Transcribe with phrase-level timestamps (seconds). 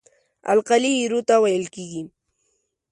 [0.53, 2.03] القلي ایرو ته ویل کیږي.